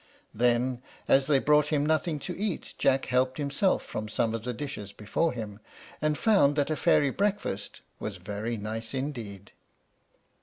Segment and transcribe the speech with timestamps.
[0.33, 4.51] Then, as they brought him nothing to eat, Jack helped himself from some of the
[4.51, 5.59] dishes before him,
[6.01, 9.51] and found that a fairy breakfast was very nice indeed.